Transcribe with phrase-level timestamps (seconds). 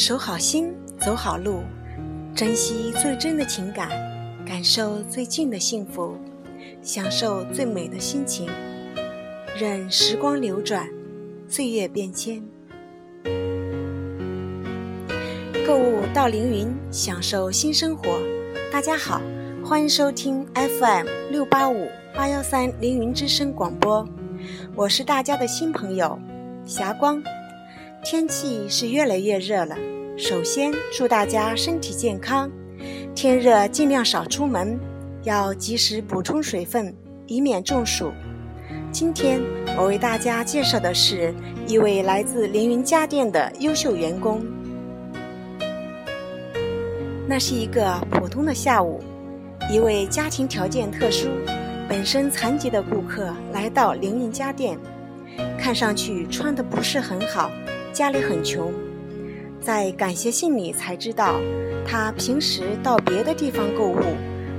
[0.00, 1.62] 守好心，走好路，
[2.34, 3.90] 珍惜最真的情感，
[4.46, 6.16] 感受最近的幸福，
[6.80, 8.48] 享受最美的心情，
[9.54, 10.88] 任时光流转，
[11.46, 12.42] 岁月变迁。
[15.66, 18.22] 购物到凌云，享受新生活。
[18.72, 19.20] 大家好，
[19.62, 24.08] 欢迎收听 FM 六八五八幺三凌云之声广播，
[24.74, 26.18] 我是大家的新朋友
[26.64, 27.22] 霞光。
[28.02, 29.76] 天气是越来越热了，
[30.20, 32.50] 首先祝大家身体健康。
[33.14, 34.78] 天热尽量少出门，
[35.22, 36.94] 要及时补充水分，
[37.26, 38.12] 以免中暑。
[38.92, 39.40] 今天
[39.78, 41.34] 我为大家介绍的是
[41.66, 44.44] 一位来自凌云家电的优秀员工。
[47.26, 49.00] 那是一个普通的下午，
[49.72, 51.28] 一位家庭条件特殊、
[51.88, 54.78] 本身残疾的顾客来到凌云家电，
[55.58, 57.50] 看上去穿的不是很好。
[57.92, 58.72] 家里很穷，
[59.60, 61.38] 在感谢信里才知道，
[61.86, 64.00] 他平时到别的地方购物，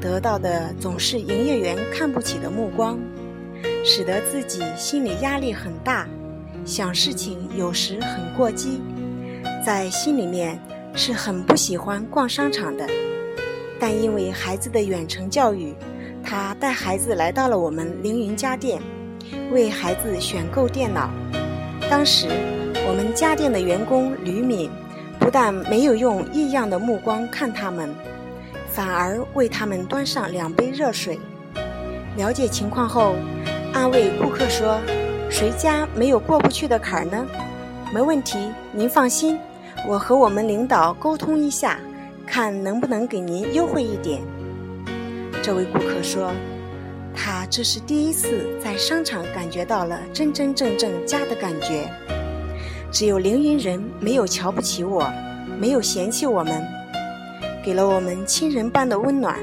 [0.00, 2.98] 得到的总是营业员看不起的目光，
[3.84, 6.06] 使得自己心里压力很大，
[6.66, 8.82] 想事情有时很过激，
[9.64, 10.60] 在心里面
[10.94, 12.86] 是很不喜欢逛商场的。
[13.80, 15.74] 但因为孩子的远程教育，
[16.22, 18.80] 他带孩子来到了我们凌云家电，
[19.50, 21.10] 为孩子选购电脑。
[21.88, 22.28] 当时。
[22.84, 24.70] 我们家电的员工吕敏，
[25.18, 27.94] 不但没有用异样的目光看他们，
[28.68, 31.18] 反而为他们端上两杯热水。
[32.16, 33.14] 了解情况后，
[33.72, 34.80] 安慰顾客说
[35.30, 37.24] ：“谁家没有过不去的坎儿呢？
[37.94, 39.38] 没问题，您放心，
[39.88, 41.78] 我和我们领导沟通一下，
[42.26, 44.20] 看能不能给您优惠一点。”
[45.40, 46.32] 这位顾客说
[47.14, 51.88] ：“他这是第一次在商场感觉到了真真正正家的感觉。”
[52.92, 55.10] 只有凌云人没有瞧不起我，
[55.58, 56.62] 没有嫌弃我们，
[57.64, 59.38] 给了我们亲人般的温暖。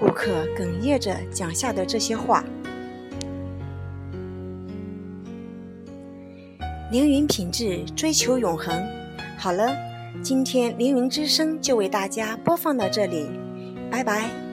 [0.00, 2.42] 顾客哽咽着讲下的这些话。
[6.90, 8.82] 凌云品质追求永恒。
[9.38, 9.70] 好了，
[10.22, 13.28] 今天凌云之声就为大家播放到这里，
[13.90, 14.51] 拜拜。